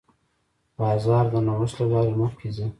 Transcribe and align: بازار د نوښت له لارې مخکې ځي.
بازار 0.79 1.25
د 1.33 1.35
نوښت 1.45 1.75
له 1.79 1.85
لارې 1.91 2.13
مخکې 2.21 2.47
ځي. 2.55 2.67